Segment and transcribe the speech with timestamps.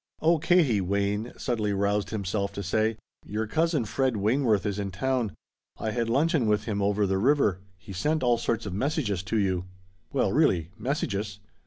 [0.19, 5.35] "Oh Katie," Wayne suddenly roused himself to say, "your cousin Fred Wayneworth is in town.
[5.77, 7.59] I had luncheon with him over the river.
[7.77, 9.65] He sent all sorts of messages to you."
[10.11, 10.71] "Well really!
[10.75, 11.39] Messages!